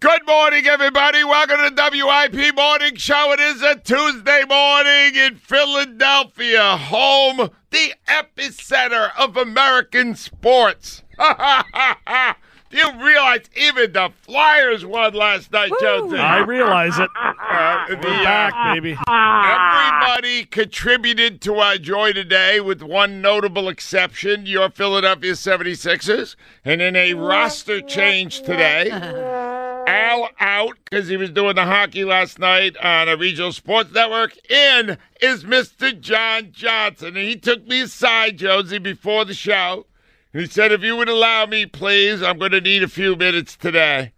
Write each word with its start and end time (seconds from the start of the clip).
Good 0.00 0.26
morning, 0.26 0.66
everybody. 0.66 1.22
Welcome 1.24 1.58
to 1.58 1.74
the 1.74 1.90
WIP 1.92 2.56
Morning 2.56 2.96
Show. 2.96 3.32
It 3.32 3.40
is 3.40 3.60
a 3.60 3.76
Tuesday 3.76 4.44
morning 4.48 5.14
in 5.14 5.34
Philadelphia, 5.36 6.78
home, 6.78 7.50
the 7.68 7.92
epicenter 8.08 9.10
of 9.18 9.36
American 9.36 10.14
sports. 10.14 11.02
Do 11.18 12.78
you 12.78 13.04
realize 13.04 13.50
even 13.54 13.92
the 13.92 14.10
Flyers 14.22 14.86
won 14.86 15.12
last 15.12 15.52
night, 15.52 15.70
Jonesy? 15.82 16.16
I 16.16 16.38
realize 16.38 16.98
it. 16.98 17.10
Uh, 17.50 17.88
the, 17.88 17.96
We're 17.96 18.20
uh, 18.20 18.22
back, 18.22 18.74
baby. 18.74 18.96
Everybody 19.08 20.44
contributed 20.44 21.40
to 21.40 21.56
our 21.56 21.78
joy 21.78 22.12
today, 22.12 22.60
with 22.60 22.80
one 22.80 23.20
notable 23.20 23.68
exception 23.68 24.46
your 24.46 24.70
Philadelphia 24.70 25.32
76ers. 25.32 26.36
And 26.64 26.80
in 26.80 26.94
a 26.94 27.14
roster 27.14 27.80
change 27.80 28.42
today, 28.42 28.88
Al 29.90 30.28
out 30.40 30.78
because 30.84 31.08
he 31.08 31.16
was 31.16 31.30
doing 31.30 31.54
the 31.56 31.64
hockey 31.64 32.04
last 32.04 32.38
night 32.38 32.76
on 32.78 33.08
a 33.08 33.16
regional 33.16 33.52
sports 33.52 33.92
network. 33.92 34.36
In 34.50 34.96
is 35.20 35.44
Mr. 35.44 35.98
John 35.98 36.50
Johnson. 36.52 37.08
And 37.16 37.28
he 37.28 37.36
took 37.36 37.66
me 37.66 37.82
aside, 37.82 38.38
Jonesy, 38.38 38.78
before 38.78 39.24
the 39.24 39.34
show. 39.34 39.86
And 40.32 40.42
he 40.42 40.48
said, 40.48 40.70
if 40.72 40.82
you 40.82 40.96
would 40.96 41.08
allow 41.08 41.46
me, 41.46 41.66
please, 41.66 42.22
I'm 42.22 42.38
going 42.38 42.52
to 42.52 42.60
need 42.60 42.82
a 42.82 42.88
few 42.88 43.16
minutes 43.16 43.56
today 43.56 44.12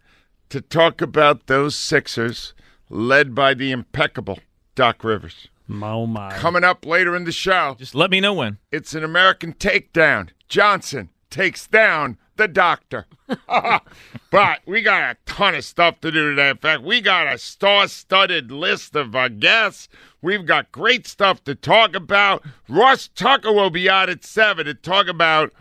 to 0.49 0.61
talk 0.61 1.01
about 1.01 1.47
those 1.47 1.75
Sixers 1.75 2.53
led 2.89 3.33
by 3.33 3.53
the 3.55 3.71
impeccable 3.71 4.39
Doc 4.75 5.03
Rivers. 5.03 5.47
Oh 5.71 6.05
my. 6.05 6.31
Coming 6.37 6.63
up 6.63 6.85
later 6.85 7.15
in 7.15 7.23
the 7.23 7.31
show, 7.31 7.75
Just 7.79 7.95
let 7.95 8.11
me 8.11 8.19
know 8.19 8.33
when. 8.33 8.57
it's 8.71 8.93
an 8.93 9.03
American 9.03 9.53
takedown. 9.53 10.29
Johnson 10.47 11.09
takes 11.31 11.65
down 11.67 12.17
the 12.35 12.47
doctor. 12.47 13.07
but 14.31 14.61
we 14.65 14.81
got 14.81 15.03
a 15.03 15.17
ton 15.25 15.55
of 15.55 15.63
stuff 15.63 15.99
to 16.01 16.11
do 16.11 16.29
today. 16.29 16.49
In 16.49 16.57
fact, 16.57 16.83
we 16.83 17.01
got 17.01 17.33
a 17.33 17.37
star 17.37 17.87
studded 17.87 18.51
list 18.51 18.95
of 18.95 19.15
uh, 19.15 19.27
guests. 19.29 19.89
We've 20.21 20.45
got 20.45 20.71
great 20.71 21.07
stuff 21.07 21.43
to 21.45 21.55
talk 21.55 21.95
about. 21.95 22.43
Ross 22.67 23.07
Tucker 23.07 23.51
will 23.51 23.69
be 23.69 23.89
out 23.89 24.09
at 24.09 24.23
7 24.23 24.65
to 24.65 24.73
talk 24.73 25.07
about 25.07 25.53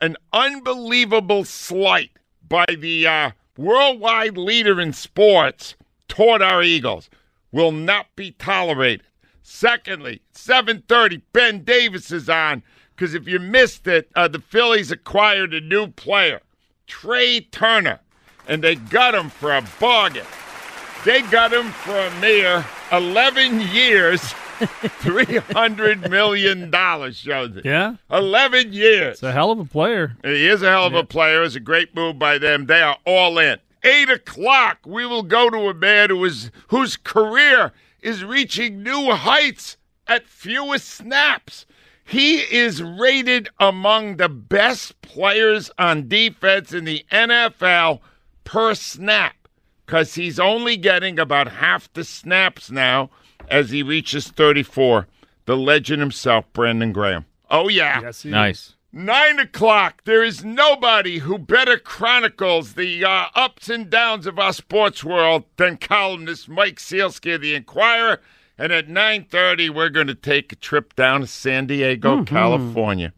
an 0.00 0.16
unbelievable 0.32 1.44
slight 1.44 2.10
by 2.48 2.66
the 2.66 3.06
uh, 3.06 3.30
worldwide 3.56 4.36
leader 4.36 4.80
in 4.80 4.92
sports 4.92 5.74
toward 6.08 6.42
our 6.42 6.62
Eagles. 6.62 7.10
Will 7.52 7.72
not 7.72 8.06
be 8.14 8.32
tolerated. 8.32 9.06
Secondly, 9.42 10.20
7:30, 10.34 11.22
Ben 11.32 11.64
Davis 11.64 12.10
is 12.10 12.28
on 12.28 12.62
because 12.94 13.14
if 13.14 13.26
you 13.26 13.38
missed 13.38 13.86
it, 13.86 14.10
uh, 14.14 14.28
the 14.28 14.40
Phillies 14.40 14.90
acquired 14.90 15.54
a 15.54 15.60
new 15.60 15.86
player, 15.86 16.40
Trea 16.88 17.40
Turner, 17.42 18.00
and 18.48 18.62
they 18.64 18.74
got 18.74 19.14
him 19.14 19.30
for 19.30 19.54
a 19.54 19.62
bargain. 19.78 20.24
They 21.04 21.22
got 21.22 21.52
him 21.52 21.70
for 21.70 21.96
a 21.96 22.10
mere 22.20 22.64
11 22.90 23.60
years, 23.60 24.20
$300 24.60 26.10
million, 26.10 26.72
shows 27.12 27.56
it. 27.56 27.64
Yeah, 27.64 27.96
11 28.10 28.72
years. 28.72 29.14
it's 29.14 29.22
a 29.22 29.32
hell 29.32 29.50
of 29.50 29.58
a 29.60 29.64
player. 29.64 30.16
He 30.24 30.46
is 30.48 30.62
a 30.62 30.68
hell 30.70 30.86
of 30.86 30.94
a 30.94 31.04
player. 31.04 31.42
It's 31.42 31.54
a 31.54 31.60
great 31.60 31.94
move 31.94 32.18
by 32.18 32.38
them. 32.38 32.66
They 32.66 32.80
are 32.80 32.96
all 33.06 33.38
in. 33.38 33.58
Eight 33.84 34.10
o'clock, 34.10 34.78
we 34.84 35.06
will 35.06 35.22
go 35.22 35.50
to 35.50 35.68
a 35.68 35.74
man 35.74 36.10
who 36.10 36.24
is 36.24 36.50
whose 36.68 36.96
career 36.96 37.72
is 38.02 38.24
reaching 38.24 38.82
new 38.82 39.12
heights 39.12 39.76
at 40.08 40.26
fewest 40.26 40.88
snaps. 40.88 41.64
He 42.08 42.36
is 42.36 42.82
rated 42.82 43.50
among 43.60 44.16
the 44.16 44.30
best 44.30 44.98
players 45.02 45.70
on 45.78 46.08
defense 46.08 46.72
in 46.72 46.86
the 46.86 47.04
NFL 47.12 48.00
per 48.44 48.74
snap 48.74 49.36
because 49.84 50.14
he's 50.14 50.40
only 50.40 50.78
getting 50.78 51.18
about 51.18 51.48
half 51.48 51.92
the 51.92 52.04
snaps 52.04 52.70
now 52.70 53.10
as 53.50 53.68
he 53.68 53.82
reaches 53.82 54.28
34. 54.28 55.06
The 55.44 55.56
legend 55.56 56.00
himself, 56.00 56.46
Brandon 56.54 56.92
Graham. 56.92 57.26
Oh, 57.50 57.68
yeah. 57.68 58.00
Yes, 58.00 58.22
he 58.22 58.30
Nice. 58.30 58.74
Nine 58.90 59.38
o'clock. 59.38 60.04
There 60.04 60.24
is 60.24 60.42
nobody 60.42 61.18
who 61.18 61.36
better 61.36 61.76
chronicles 61.76 62.72
the 62.72 63.04
uh, 63.04 63.26
ups 63.34 63.68
and 63.68 63.90
downs 63.90 64.26
of 64.26 64.38
our 64.38 64.54
sports 64.54 65.04
world 65.04 65.44
than 65.58 65.76
columnist 65.76 66.48
Mike 66.48 66.76
Sielski 66.76 67.34
of 67.34 67.42
the 67.42 67.54
Inquirer. 67.54 68.22
And 68.58 68.72
at 68.72 68.88
nine 68.88 69.24
thirty, 69.24 69.70
we're 69.70 69.88
going 69.88 70.08
to 70.08 70.14
take 70.14 70.52
a 70.52 70.56
trip 70.56 70.96
down 70.96 71.20
to 71.20 71.26
San 71.26 71.66
Diego, 71.66 72.16
mm-hmm. 72.16 72.24
California. 72.24 73.12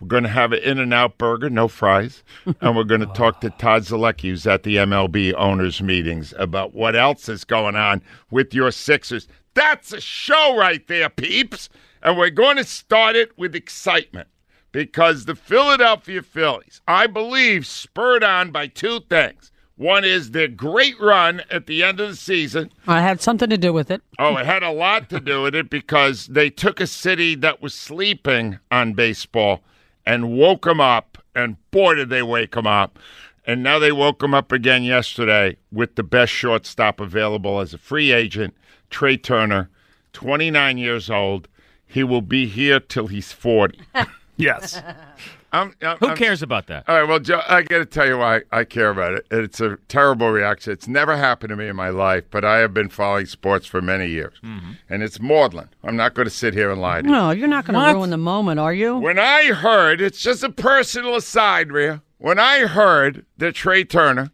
We're 0.00 0.08
going 0.08 0.22
to 0.22 0.30
have 0.30 0.52
an 0.52 0.60
In-N-Out 0.60 1.18
burger, 1.18 1.50
no 1.50 1.68
fries, 1.68 2.24
and 2.60 2.74
we're 2.74 2.84
going 2.84 3.02
to 3.02 3.06
talk 3.08 3.40
to 3.42 3.50
Todd 3.50 3.82
Zolecki, 3.82 4.30
who's 4.30 4.46
at 4.46 4.62
the 4.62 4.76
MLB 4.76 5.34
owners' 5.34 5.82
meetings, 5.82 6.32
about 6.38 6.74
what 6.74 6.96
else 6.96 7.28
is 7.28 7.44
going 7.44 7.76
on 7.76 8.02
with 8.30 8.54
your 8.54 8.70
Sixers. 8.70 9.28
That's 9.54 9.92
a 9.92 10.00
show 10.00 10.56
right 10.56 10.86
there, 10.88 11.10
peeps. 11.10 11.68
And 12.02 12.16
we're 12.16 12.30
going 12.30 12.56
to 12.56 12.64
start 12.64 13.14
it 13.14 13.36
with 13.38 13.54
excitement 13.54 14.28
because 14.72 15.26
the 15.26 15.34
Philadelphia 15.34 16.22
Phillies, 16.22 16.80
I 16.88 17.06
believe, 17.06 17.66
spurred 17.66 18.24
on 18.24 18.50
by 18.52 18.68
two 18.68 19.00
things. 19.00 19.52
One 19.80 20.04
is 20.04 20.32
their 20.32 20.46
great 20.46 21.00
run 21.00 21.40
at 21.50 21.66
the 21.66 21.82
end 21.82 22.00
of 22.00 22.10
the 22.10 22.16
season. 22.16 22.70
I 22.86 23.00
had 23.00 23.22
something 23.22 23.48
to 23.48 23.56
do 23.56 23.72
with 23.72 23.90
it. 23.90 24.02
Oh, 24.18 24.36
it 24.36 24.44
had 24.44 24.62
a 24.62 24.70
lot 24.70 25.08
to 25.08 25.20
do 25.20 25.40
with 25.40 25.54
it 25.54 25.70
because 25.70 26.26
they 26.26 26.50
took 26.50 26.80
a 26.80 26.86
city 26.86 27.34
that 27.36 27.62
was 27.62 27.72
sleeping 27.72 28.58
on 28.70 28.92
baseball 28.92 29.62
and 30.04 30.36
woke 30.36 30.66
them 30.66 30.82
up. 30.82 31.16
And 31.34 31.56
boy, 31.70 31.94
did 31.94 32.10
they 32.10 32.22
wake 32.22 32.52
them 32.52 32.66
up. 32.66 32.98
And 33.46 33.62
now 33.62 33.78
they 33.78 33.90
woke 33.90 34.18
them 34.18 34.34
up 34.34 34.52
again 34.52 34.82
yesterday 34.82 35.56
with 35.72 35.94
the 35.94 36.02
best 36.02 36.30
shortstop 36.30 37.00
available 37.00 37.58
as 37.58 37.72
a 37.72 37.78
free 37.78 38.12
agent, 38.12 38.54
Trea 38.90 39.16
Turner, 39.16 39.70
29 40.12 40.76
years 40.76 41.08
old. 41.08 41.48
He 41.86 42.04
will 42.04 42.20
be 42.20 42.46
here 42.46 42.80
till 42.80 43.06
he's 43.06 43.32
40. 43.32 43.80
Yes. 44.36 44.80
I'm, 45.52 45.74
I'm, 45.82 45.96
Who 45.98 46.06
I'm- 46.08 46.16
cares 46.16 46.42
about 46.42 46.68
that? 46.68 46.84
All 46.88 47.00
right, 47.00 47.08
well, 47.08 47.18
Joe, 47.18 47.40
I 47.48 47.62
got 47.62 47.78
to 47.78 47.84
tell 47.84 48.06
you 48.06 48.18
why 48.18 48.42
I 48.52 48.64
care 48.64 48.90
about 48.90 49.14
it. 49.14 49.26
It's 49.30 49.60
a 49.60 49.78
terrible 49.88 50.30
reaction. 50.30 50.72
It's 50.72 50.86
never 50.86 51.16
happened 51.16 51.50
to 51.50 51.56
me 51.56 51.66
in 51.66 51.76
my 51.76 51.88
life, 51.88 52.24
but 52.30 52.44
I 52.44 52.58
have 52.58 52.72
been 52.72 52.88
following 52.88 53.26
sports 53.26 53.66
for 53.66 53.82
many 53.82 54.06
years. 54.06 54.34
Mm-hmm. 54.44 54.72
And 54.88 55.02
it's 55.02 55.20
maudlin. 55.20 55.68
I'm 55.82 55.96
not 55.96 56.14
going 56.14 56.26
to 56.26 56.34
sit 56.34 56.54
here 56.54 56.70
and 56.70 56.80
lie 56.80 57.02
to 57.02 57.08
you. 57.08 57.12
No, 57.12 57.30
you're 57.30 57.48
not 57.48 57.64
going 57.64 57.78
to 57.78 57.94
ruin 57.94 58.10
the 58.10 58.16
moment, 58.16 58.60
are 58.60 58.72
you? 58.72 58.96
When 58.98 59.18
I 59.18 59.46
heard, 59.46 60.00
it's 60.00 60.20
just 60.20 60.44
a 60.44 60.50
personal 60.50 61.16
aside, 61.16 61.72
Rhea. 61.72 62.02
When 62.18 62.38
I 62.38 62.66
heard 62.66 63.24
that 63.38 63.54
Trea 63.54 63.84
Turner 63.84 64.30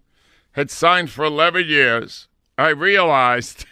had 0.53 0.71
signed 0.71 1.11
for 1.11 1.25
11 1.25 1.67
years, 1.67 2.29
I 2.59 2.71
realized 2.71 3.65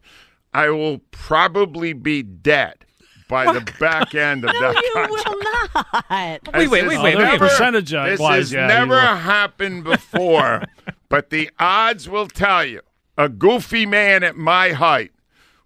I 0.52 0.68
will 0.70 0.98
probably 1.12 1.92
be 1.92 2.22
dead 2.22 2.84
by 3.30 3.52
the 3.52 3.60
back 3.78 4.14
end 4.14 4.44
of 4.44 4.50
that 4.60 4.74
you 4.74 4.92
contract. 4.92 6.48
will 6.48 6.52
not. 6.52 6.54
Wait, 6.58 6.68
wait, 6.70 6.86
wait, 6.88 7.02
wait. 7.02 7.16
there's 7.16 7.30
wait. 7.30 7.36
a 7.36 7.38
percentage 7.38 7.90
This 7.92 8.20
wise, 8.20 8.36
has 8.36 8.52
yeah, 8.52 8.66
never 8.66 9.00
happened 9.00 9.84
before, 9.84 10.64
but 11.08 11.30
the 11.30 11.48
odds 11.58 12.08
will 12.08 12.26
tell 12.26 12.64
you 12.66 12.80
a 13.16 13.28
goofy 13.28 13.86
man 13.86 14.22
at 14.22 14.36
my 14.36 14.70
height 14.72 15.12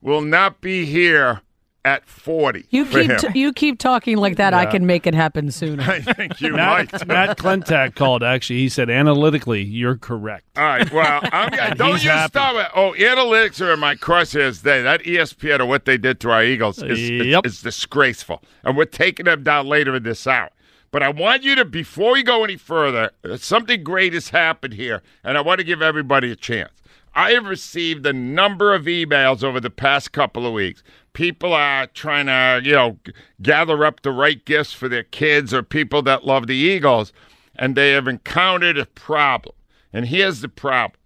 will 0.00 0.20
not 0.20 0.60
be 0.60 0.84
here 0.84 1.40
at 1.84 2.06
40. 2.06 2.64
You 2.70 2.86
keep 2.86 3.16
t- 3.18 3.38
you 3.38 3.52
keep 3.52 3.78
talking 3.78 4.16
like 4.16 4.36
that. 4.36 4.54
I 4.54 4.66
can 4.66 4.86
make 4.86 5.06
it 5.06 5.14
happen 5.14 5.50
sooner. 5.50 5.82
I 5.86 6.00
think 6.00 6.40
you 6.40 6.52
Matt, 6.54 6.92
might. 6.92 7.06
Matt 7.06 7.38
Klentak 7.38 7.94
called. 7.94 8.22
Actually, 8.22 8.60
he 8.60 8.68
said 8.68 8.88
analytically, 8.88 9.62
you're 9.62 9.96
correct. 9.96 10.44
All 10.56 10.64
right. 10.64 10.90
Well, 10.90 11.20
I'm, 11.32 11.50
don't 11.76 11.92
He's 11.92 12.04
you 12.04 12.10
happy. 12.10 12.30
stop 12.30 12.54
it. 12.56 12.70
Oh, 12.74 12.94
analytics 12.98 13.60
are 13.60 13.72
in 13.72 13.80
my 13.80 13.94
crosshairs 13.96 14.58
today. 14.58 14.82
That 14.82 15.02
ESPN 15.02 15.60
or 15.60 15.66
what 15.66 15.84
they 15.84 15.98
did 15.98 16.20
to 16.20 16.30
our 16.30 16.42
Eagles 16.44 16.82
is, 16.82 16.98
is- 16.98 17.26
Yep. 17.26 17.46
is 17.46 17.60
disgraceful, 17.62 18.42
and 18.64 18.76
we're 18.76 18.84
taking 18.86 19.26
them 19.26 19.42
down 19.42 19.66
later 19.66 19.94
in 19.94 20.02
this 20.02 20.26
hour. 20.26 20.50
But 20.90 21.02
I 21.02 21.08
want 21.08 21.42
you 21.42 21.54
to, 21.56 21.64
before 21.64 22.12
we 22.12 22.22
go 22.22 22.44
any 22.44 22.56
further, 22.56 23.10
uh, 23.24 23.36
something 23.36 23.82
great 23.82 24.12
has 24.14 24.28
happened 24.28 24.74
here, 24.74 25.02
and 25.24 25.36
I 25.36 25.40
want 25.40 25.58
to 25.58 25.64
give 25.64 25.82
everybody 25.82 26.30
a 26.30 26.36
chance. 26.36 26.70
I 27.14 27.32
have 27.32 27.46
received 27.46 28.04
a 28.06 28.12
number 28.12 28.74
of 28.74 28.84
emails 28.84 29.44
over 29.44 29.60
the 29.60 29.70
past 29.70 30.10
couple 30.12 30.46
of 30.46 30.52
weeks. 30.52 30.82
People 31.12 31.52
are 31.52 31.86
trying 31.86 32.26
to, 32.26 32.60
you 32.66 32.74
know, 32.74 32.98
gather 33.40 33.84
up 33.84 34.02
the 34.02 34.10
right 34.10 34.44
gifts 34.44 34.72
for 34.72 34.88
their 34.88 35.04
kids 35.04 35.54
or 35.54 35.62
people 35.62 36.02
that 36.02 36.26
love 36.26 36.48
the 36.48 36.56
Eagles, 36.56 37.12
and 37.54 37.76
they 37.76 37.92
have 37.92 38.08
encountered 38.08 38.76
a 38.78 38.86
problem. 38.86 39.54
And 39.92 40.06
here's 40.08 40.40
the 40.40 40.48
problem 40.48 40.98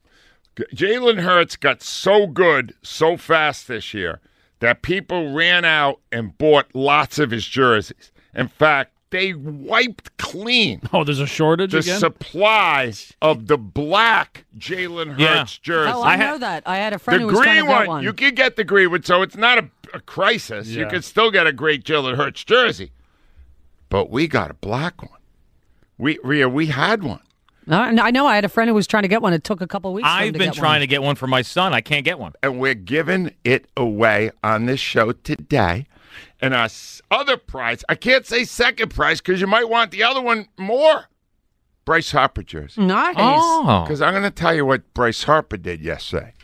Jalen 0.74 1.20
Hurts 1.20 1.56
got 1.56 1.82
so 1.82 2.26
good 2.26 2.74
so 2.82 3.16
fast 3.16 3.68
this 3.68 3.92
year 3.92 4.20
that 4.60 4.82
people 4.82 5.32
ran 5.32 5.64
out 5.64 6.00
and 6.10 6.36
bought 6.36 6.74
lots 6.74 7.18
of 7.18 7.30
his 7.30 7.46
jerseys. 7.46 8.10
In 8.34 8.48
fact, 8.48 8.92
they 9.10 9.32
wiped 9.34 10.16
clean 10.18 10.80
Oh, 10.92 11.02
there's 11.04 11.20
a 11.20 11.26
shortage 11.26 11.72
the 11.72 11.78
again. 11.78 11.98
supply 11.98 12.92
of 13.22 13.46
the 13.46 13.56
black 13.58 14.44
Jalen 14.58 15.08
Hurts 15.18 15.20
Yeah. 15.20 15.44
jersey. 15.62 15.92
Oh, 15.94 16.02
I, 16.02 16.12
I 16.12 16.16
ha- 16.16 16.22
know 16.32 16.38
that. 16.38 16.62
I 16.66 16.76
had 16.76 16.92
a 16.92 16.98
friend 16.98 17.20
the 17.20 17.26
who 17.28 17.32
was 17.32 17.40
trying 17.40 17.54
green 17.56 17.64
to 17.66 17.68
get 17.70 17.78
one, 17.78 17.86
one. 17.88 18.04
you 18.04 18.12
can 18.12 18.34
get 18.34 18.56
the 18.56 18.64
green 18.64 18.90
one, 18.90 19.02
so 19.02 19.22
it's 19.22 19.36
not 19.36 19.58
a, 19.58 19.70
a 19.94 20.00
crisis. 20.00 20.68
You 20.68 20.82
Yeah. 20.82 20.88
can 20.90 21.02
still 21.02 21.30
get 21.30 21.46
a 21.46 21.52
great 21.52 21.84
Jalen 21.84 22.16
Hurts 22.16 22.44
jersey. 22.44 22.90
But 23.88 24.10
we 24.10 24.28
got 24.28 24.50
a 24.50 24.54
black 24.54 25.00
one. 25.02 25.18
We 25.96 26.18
Rhea, 26.22 26.48
we 26.48 26.66
had 26.66 27.02
one. 27.02 27.20
Uh, 27.66 27.90
no, 27.90 28.02
I 28.02 28.10
know. 28.10 28.26
I 28.26 28.34
had 28.34 28.44
a 28.46 28.48
friend 28.48 28.68
who 28.68 28.74
was 28.74 28.86
trying 28.86 29.02
to 29.02 29.08
get 29.08 29.20
one. 29.20 29.32
It 29.34 29.44
took 29.44 29.60
a 29.60 29.66
couple 29.66 29.92
weeks. 29.92 30.08
for 30.08 30.12
him 30.14 30.22
I've 30.28 30.32
to 30.34 30.38
been 30.38 30.48
get 30.50 30.54
trying 30.54 30.72
one. 30.74 30.80
to 30.80 30.86
get 30.86 31.02
one 31.02 31.16
for 31.16 31.26
my 31.26 31.42
son. 31.42 31.74
I 31.74 31.80
can't 31.82 32.04
get 32.04 32.18
one. 32.18 32.32
and 32.42 32.58
we're 32.60 32.74
giving 32.74 33.34
it 33.44 33.66
away 33.76 34.30
on 34.42 34.66
this 34.66 34.80
show 34.80 35.12
today. 35.12 35.86
And 36.40 36.54
our 36.54 36.68
other 37.10 37.36
prize, 37.36 37.84
I 37.88 37.94
can't 37.94 38.24
say 38.24 38.44
second 38.44 38.90
prize 38.90 39.20
because 39.20 39.40
you 39.40 39.46
might 39.46 39.68
want 39.68 39.90
the 39.90 40.02
other 40.02 40.20
one 40.20 40.48
more. 40.56 41.06
Bryce 41.84 42.12
Harper 42.12 42.42
jersey. 42.42 42.82
Nice. 42.82 43.14
Oh. 43.16 43.82
Because 43.84 44.02
I'm 44.02 44.12
going 44.12 44.22
to 44.22 44.30
tell 44.30 44.54
you 44.54 44.66
what 44.66 44.92
Bryce 44.92 45.24
Harper 45.24 45.56
did 45.56 45.80
yesterday. 45.80 46.34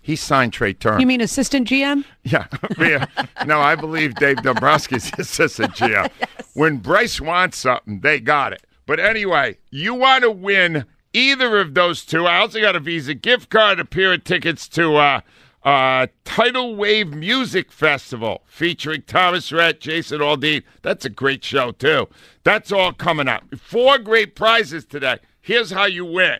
He 0.00 0.16
signed 0.16 0.54
Trea 0.54 0.72
Turner. 0.72 1.00
You 1.00 1.06
mean 1.06 1.20
assistant 1.20 1.68
GM? 1.68 2.02
Yeah. 2.24 2.46
yeah. 2.78 3.04
No, 3.44 3.60
I 3.60 3.74
believe 3.74 4.14
Dave 4.14 4.38
Dombrowski's 4.38 5.12
assistant 5.18 5.74
GM. 5.74 6.10
When 6.54 6.78
Bryce 6.78 7.20
wants 7.20 7.58
something, 7.58 8.00
they 8.00 8.18
got 8.18 8.52
it. 8.52 8.64
But 8.86 8.98
anyway, 8.98 9.58
you 9.70 9.94
want 9.94 10.24
to 10.24 10.30
win 10.30 10.86
either 11.12 11.58
of 11.58 11.74
those 11.74 12.04
two. 12.04 12.26
I 12.26 12.38
also 12.38 12.58
got 12.60 12.74
a 12.74 12.80
Visa 12.80 13.14
gift 13.14 13.50
card, 13.50 13.78
a 13.78 13.84
pair 13.84 14.14
of 14.14 14.24
tickets 14.24 14.66
to 14.70 14.96
uh, 14.96 15.20
uh, 15.68 16.06
Tidal 16.24 16.76
Wave 16.76 17.08
Music 17.12 17.70
Festival 17.70 18.42
featuring 18.46 19.02
Thomas 19.02 19.52
Rhett, 19.52 19.80
Jason 19.80 20.20
Aldean. 20.20 20.62
That's 20.82 21.04
a 21.04 21.10
great 21.10 21.44
show, 21.44 21.72
too. 21.72 22.08
That's 22.42 22.72
all 22.72 22.92
coming 22.92 23.28
up. 23.28 23.44
Four 23.58 23.98
great 23.98 24.34
prizes 24.34 24.84
today. 24.86 25.18
Here's 25.42 25.70
how 25.70 25.84
you 25.84 26.04
win. 26.06 26.38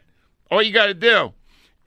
All 0.50 0.62
you 0.62 0.72
got 0.72 0.86
to 0.86 0.94
do 0.94 1.34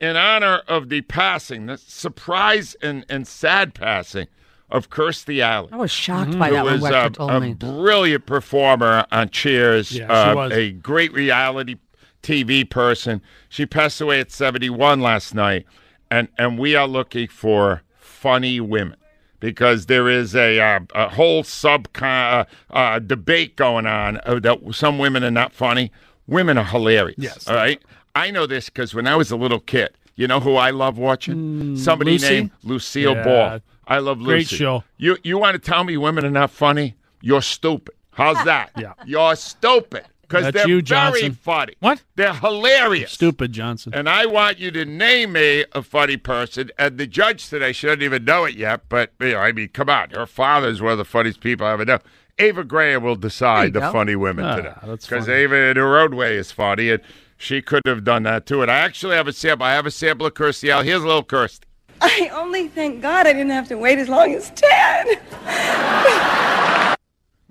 in 0.00 0.16
honor 0.16 0.62
of 0.68 0.88
the 0.88 1.00
passing, 1.02 1.66
the 1.66 1.78
surprise 1.78 2.76
and, 2.80 3.04
and 3.08 3.26
sad 3.26 3.74
passing 3.74 4.28
of 4.70 4.88
Kirstie 4.88 5.40
Alley. 5.40 5.68
I 5.72 5.76
was 5.76 5.90
shocked 5.90 6.38
by 6.38 6.50
that 6.50 6.64
when 6.64 6.80
was 6.80 6.90
a, 6.90 7.10
told 7.10 7.30
a 7.30 7.40
me. 7.40 7.54
brilliant 7.54 8.24
performer 8.24 9.04
on 9.10 9.30
Cheers, 9.30 9.92
Yeah, 9.92 10.06
she 10.06 10.30
uh, 10.30 10.34
was. 10.34 10.52
a 10.52 10.70
great 10.72 11.12
reality 11.12 11.74
TV 12.22 12.68
person. 12.68 13.20
She 13.48 13.66
passed 13.66 14.00
away 14.00 14.20
at 14.20 14.30
71 14.30 15.00
last 15.00 15.34
night, 15.34 15.66
and, 16.12 16.28
and 16.36 16.58
we 16.58 16.76
are 16.76 16.86
looking 16.86 17.26
for 17.26 17.82
funny 17.96 18.60
women 18.60 18.98
because 19.40 19.86
there 19.86 20.08
is 20.10 20.36
a, 20.36 20.60
uh, 20.60 20.80
a 20.94 21.08
whole 21.08 21.42
sub 21.42 21.88
uh, 22.00 22.44
uh, 22.70 22.98
debate 22.98 23.56
going 23.56 23.86
on 23.86 24.20
uh, 24.26 24.38
that 24.40 24.60
some 24.72 24.98
women 24.98 25.24
are 25.24 25.30
not 25.30 25.52
funny. 25.54 25.90
Women 26.26 26.58
are 26.58 26.64
hilarious. 26.64 27.16
Yes. 27.18 27.48
All 27.48 27.56
right. 27.56 27.80
I 28.14 28.30
know 28.30 28.46
this 28.46 28.68
because 28.68 28.94
when 28.94 29.06
I 29.06 29.16
was 29.16 29.30
a 29.30 29.36
little 29.36 29.58
kid, 29.58 29.90
you 30.14 30.28
know 30.28 30.38
who 30.38 30.56
I 30.56 30.70
love 30.70 30.98
watching? 30.98 31.76
Somebody 31.78 32.12
Lucy? 32.12 32.28
named 32.28 32.50
Lucille 32.62 33.14
Yeah. 33.14 33.24
Ball. 33.24 33.60
I 33.86 33.98
love 33.98 34.20
Lucy. 34.20 34.28
Great 34.32 34.46
show. 34.48 34.84
You 34.98 35.16
you 35.24 35.38
want 35.38 35.54
to 35.54 35.58
tell 35.58 35.82
me 35.82 35.96
women 35.96 36.26
are 36.26 36.30
not 36.30 36.50
funny? 36.50 36.94
You're 37.22 37.42
stupid. 37.42 37.94
How's 38.10 38.44
that? 38.44 38.70
Yeah. 38.76 38.92
You're 39.06 39.34
stupid 39.36 40.04
because 40.32 40.52
they're 40.52 40.68
you, 40.68 40.82
very 40.82 41.30
funny. 41.30 41.74
What? 41.80 42.02
They're 42.16 42.32
hilarious. 42.34 43.12
Stupid 43.12 43.52
Johnson. 43.52 43.92
And 43.94 44.08
I 44.08 44.26
want 44.26 44.58
you 44.58 44.70
to 44.70 44.84
name 44.84 45.32
me 45.32 45.64
a 45.72 45.82
funny 45.82 46.16
person. 46.16 46.70
And 46.78 46.98
the 46.98 47.06
judge 47.06 47.48
today, 47.48 47.72
she 47.72 47.86
doesn't 47.86 48.02
even 48.02 48.24
know 48.24 48.44
it 48.44 48.54
yet, 48.54 48.88
but 48.88 49.12
you 49.20 49.32
know, 49.32 49.38
I 49.38 49.52
mean, 49.52 49.68
come 49.68 49.88
on, 49.90 50.10
her 50.10 50.26
father's 50.26 50.80
one 50.80 50.92
of 50.92 50.98
the 50.98 51.04
funniest 51.04 51.40
people 51.40 51.66
I 51.66 51.72
ever 51.72 51.84
know. 51.84 51.98
Ava 52.38 52.64
Graham 52.64 53.02
will 53.02 53.14
decide 53.16 53.74
the 53.74 53.80
go. 53.80 53.92
funny 53.92 54.16
women 54.16 54.44
Ah, 54.46 54.56
today. 54.56 54.72
Because. 54.82 55.28
Ava, 55.28 55.54
in 55.54 55.76
her 55.76 55.98
own 56.00 56.16
way, 56.16 56.36
is 56.36 56.50
funny, 56.50 56.90
and 56.90 57.02
she 57.36 57.60
could 57.60 57.82
have 57.86 58.04
done 58.04 58.22
that 58.22 58.46
too. 58.46 58.62
And 58.62 58.70
I 58.70 58.78
actually 58.78 59.16
have 59.16 59.28
a 59.28 59.32
sample. 59.34 59.66
I 59.66 59.72
have 59.72 59.84
a 59.86 59.90
sample 59.90 60.26
of 60.26 60.34
Kirstie 60.34 60.70
Alley. 60.70 60.86
Here's 60.86 61.02
a 61.02 61.06
little 61.06 61.22
Kirstie. 61.24 61.64
I 62.00 62.30
only 62.32 62.68
thank 62.68 63.02
God 63.02 63.26
I 63.26 63.32
didn't 63.32 63.50
have 63.50 63.68
to 63.68 63.76
wait 63.76 63.98
as 63.98 64.08
long 64.08 64.34
as 64.34 64.50
10. 64.50 65.06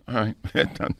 All 0.08 0.16
right, 0.16 0.36
done. 0.74 0.96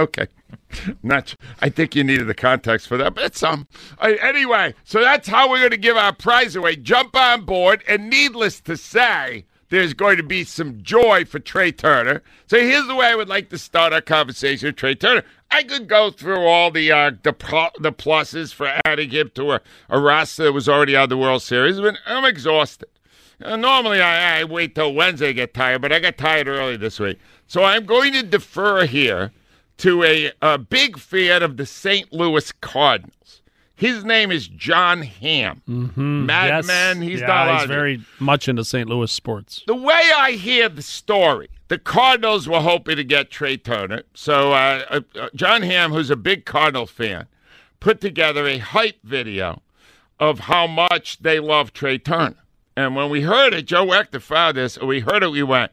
Okay, 0.00 0.28
not. 1.02 1.34
I 1.60 1.68
think 1.68 1.94
you 1.94 2.02
needed 2.02 2.26
the 2.26 2.34
context 2.34 2.88
for 2.88 2.96
that, 2.96 3.14
but 3.14 3.24
it's 3.24 3.42
um. 3.42 3.68
right, 4.02 4.18
anyway, 4.22 4.74
so 4.84 5.00
that's 5.00 5.28
how 5.28 5.50
we're 5.50 5.58
going 5.58 5.72
to 5.72 5.76
give 5.76 5.96
our 5.96 6.14
prize 6.14 6.56
away. 6.56 6.76
Jump 6.76 7.14
on 7.14 7.44
board, 7.44 7.84
and 7.86 8.08
needless 8.08 8.62
to 8.62 8.78
say, 8.78 9.44
there's 9.68 9.92
going 9.92 10.16
to 10.16 10.22
be 10.22 10.42
some 10.42 10.82
joy 10.82 11.26
for 11.26 11.38
Trea 11.38 11.72
Turner. 11.72 12.22
So 12.46 12.58
here's 12.58 12.86
the 12.86 12.94
way 12.94 13.08
I 13.08 13.14
would 13.14 13.28
like 13.28 13.50
to 13.50 13.58
start 13.58 13.92
our 13.92 14.00
conversation 14.00 14.68
with 14.68 14.76
Trea 14.76 14.94
Turner. 14.94 15.22
I 15.50 15.64
could 15.64 15.86
go 15.86 16.10
through 16.10 16.46
all 16.46 16.70
the 16.70 16.90
uh, 16.90 17.10
the 17.22 17.34
the 17.78 17.92
pluses 17.92 18.54
for 18.54 18.72
adding 18.86 19.10
him 19.10 19.30
to 19.34 19.52
a, 19.52 19.60
a 19.90 20.00
roster 20.00 20.44
that 20.44 20.52
was 20.52 20.66
already 20.66 20.96
on 20.96 21.10
the 21.10 21.18
World 21.18 21.42
Series, 21.42 21.78
but 21.78 21.98
I'm 22.06 22.24
exhausted. 22.24 22.88
Uh, 23.42 23.56
normally, 23.56 24.00
I, 24.00 24.40
I 24.40 24.44
wait 24.44 24.74
till 24.74 24.94
Wednesday 24.94 25.28
to 25.28 25.34
get 25.34 25.52
tired, 25.52 25.82
but 25.82 25.92
I 25.92 25.98
got 25.98 26.16
tired 26.16 26.48
early 26.48 26.78
this 26.78 26.98
week. 26.98 27.18
So 27.46 27.64
I'm 27.64 27.84
going 27.84 28.14
to 28.14 28.22
defer 28.22 28.86
here 28.86 29.32
to 29.80 30.04
a, 30.04 30.30
a 30.42 30.58
big 30.58 30.98
fan 30.98 31.42
of 31.42 31.56
the 31.56 31.64
St. 31.64 32.12
Louis 32.12 32.52
Cardinals. 32.60 33.42
His 33.74 34.04
name 34.04 34.30
is 34.30 34.46
Jon 34.46 35.00
Hamm. 35.00 35.62
Mm-hmm. 35.66 36.26
Mad 36.26 36.66
yes. 36.66 36.98
He's 36.98 37.20
yeah, 37.20 37.26
not 37.26 37.60
he's 37.60 37.66
very 37.66 38.04
much 38.18 38.46
into 38.46 38.62
St. 38.62 38.86
Louis 38.86 39.10
sports. 39.10 39.64
the 39.66 39.74
way 39.74 40.10
I 40.14 40.32
hear 40.32 40.68
the 40.68 40.82
story, 40.82 41.48
the 41.68 41.78
Cardinals 41.78 42.46
were 42.46 42.60
hoping 42.60 42.96
to 42.96 43.04
get 43.04 43.30
Trea 43.30 43.56
Turner. 43.56 44.02
So 44.12 44.52
uh, 44.52 44.84
uh, 44.90 45.00
uh, 45.18 45.28
Jon 45.34 45.62
Hamm, 45.62 45.92
who's 45.92 46.10
a 46.10 46.16
big 46.16 46.44
Cardinal 46.44 46.86
fan, 46.86 47.26
put 47.80 48.02
together 48.02 48.46
a 48.46 48.58
hype 48.58 49.02
video 49.02 49.62
of 50.18 50.40
how 50.40 50.66
much 50.66 51.20
they 51.20 51.40
love 51.40 51.72
Trea 51.72 51.98
Turner. 51.98 52.36
And 52.76 52.94
when 52.94 53.08
we 53.08 53.22
heard 53.22 53.54
it, 53.54 53.64
Joe 53.64 53.86
Wechter 53.86 54.20
found 54.20 54.58
this, 54.58 54.76
and 54.76 54.88
we 54.88 55.00
heard 55.00 55.22
it, 55.22 55.30
we 55.30 55.42
went, 55.42 55.72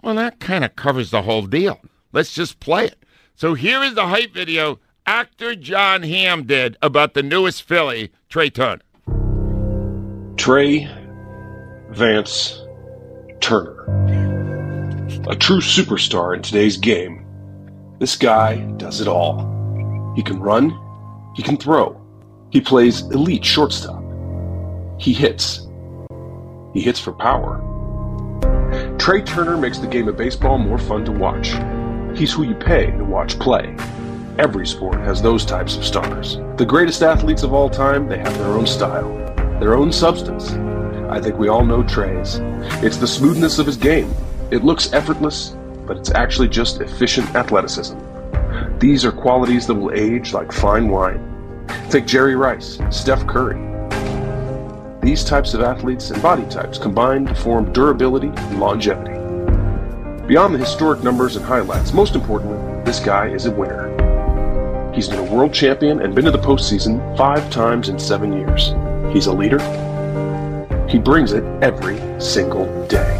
well, 0.00 0.14
that 0.14 0.38
kind 0.38 0.64
of 0.64 0.76
covers 0.76 1.10
the 1.10 1.22
whole 1.22 1.42
deal. 1.42 1.80
Let's 2.12 2.32
just 2.32 2.60
play 2.60 2.84
it. 2.84 3.04
So 3.38 3.54
here 3.54 3.84
is 3.84 3.94
the 3.94 4.08
hype 4.08 4.34
video 4.34 4.80
actor 5.06 5.54
Jon 5.54 6.02
Hamm 6.02 6.42
did 6.42 6.76
about 6.82 7.14
the 7.14 7.22
newest 7.22 7.62
Philly, 7.62 8.10
Trea 8.28 8.50
Turner. 8.50 8.82
Trea 10.36 10.90
Vance 11.90 12.60
Turner. 13.38 13.84
A 15.28 15.36
true 15.36 15.60
superstar 15.60 16.34
in 16.34 16.42
today's 16.42 16.76
game. 16.76 17.24
This 18.00 18.16
guy 18.16 18.56
does 18.76 19.00
it 19.00 19.06
all. 19.06 20.12
He 20.16 20.22
can 20.24 20.40
run, 20.40 20.76
he 21.36 21.44
can 21.44 21.56
throw, 21.56 21.96
he 22.50 22.60
plays 22.60 23.02
elite 23.02 23.44
shortstop. 23.44 24.02
He 24.98 25.12
hits. 25.12 25.64
He 26.74 26.80
hits 26.80 26.98
for 26.98 27.12
power. 27.12 27.62
Trea 28.98 29.22
Turner 29.22 29.56
makes 29.56 29.78
the 29.78 29.86
game 29.86 30.08
of 30.08 30.16
baseball 30.16 30.58
more 30.58 30.78
fun 30.78 31.04
to 31.04 31.12
watch. 31.12 31.54
He's 32.14 32.32
who 32.32 32.42
you 32.42 32.54
pay 32.54 32.90
to 32.90 33.04
watch 33.04 33.38
play. 33.38 33.76
Every 34.38 34.66
sport 34.66 35.00
has 35.00 35.20
those 35.20 35.44
types 35.44 35.76
of 35.76 35.84
stars. 35.84 36.38
The 36.56 36.66
greatest 36.66 37.02
athletes 37.02 37.42
of 37.42 37.52
all 37.52 37.68
time, 37.68 38.08
they 38.08 38.18
have 38.18 38.36
their 38.38 38.48
own 38.48 38.66
style, 38.66 39.08
their 39.58 39.74
own 39.74 39.92
substance. 39.92 40.52
I 41.10 41.20
think 41.20 41.38
we 41.38 41.48
all 41.48 41.64
know 41.64 41.82
Trea's. 41.82 42.38
It's 42.84 42.98
the 42.98 43.06
smoothness 43.06 43.58
of 43.58 43.66
his 43.66 43.76
game. 43.76 44.14
It 44.50 44.64
looks 44.64 44.92
effortless, 44.92 45.56
but 45.86 45.96
it's 45.96 46.10
actually 46.10 46.48
just 46.48 46.80
efficient 46.80 47.34
athleticism. 47.34 47.98
These 48.78 49.04
are 49.04 49.12
qualities 49.12 49.66
that 49.66 49.74
will 49.74 49.92
age 49.92 50.32
like 50.32 50.52
fine 50.52 50.88
wine. 50.88 51.66
Think 51.88 52.06
Jerry 52.06 52.36
Rice, 52.36 52.78
Steph 52.90 53.26
Curry. 53.26 53.64
These 55.02 55.24
types 55.24 55.54
of 55.54 55.62
athletes 55.62 56.10
and 56.10 56.22
body 56.22 56.46
types 56.46 56.78
combine 56.78 57.26
to 57.26 57.34
form 57.34 57.72
durability 57.72 58.28
and 58.28 58.60
longevity. 58.60 59.17
Beyond 60.28 60.54
the 60.54 60.58
historic 60.58 61.02
numbers 61.02 61.36
and 61.36 61.44
highlights, 61.46 61.94
most 61.94 62.14
importantly, 62.14 62.58
this 62.84 63.00
guy 63.00 63.28
is 63.28 63.46
a 63.46 63.50
winner. 63.50 63.88
He's 64.94 65.08
been 65.08 65.20
a 65.20 65.32
world 65.32 65.54
champion 65.54 66.02
and 66.02 66.14
been 66.14 66.26
to 66.26 66.30
the 66.30 66.36
postseason 66.36 67.16
five 67.16 67.50
times 67.50 67.88
in 67.88 67.98
seven 67.98 68.34
years. 68.34 68.74
He's 69.10 69.24
a 69.24 69.32
leader. 69.32 69.58
He 70.86 70.98
brings 70.98 71.32
it 71.32 71.44
every 71.62 71.98
single 72.20 72.66
day. 72.88 73.18